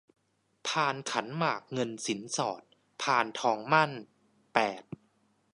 [0.67, 2.61] พานขันหมากเงินสินสอด
[3.01, 3.91] พานทองหมั้น
[4.53, 4.83] แปด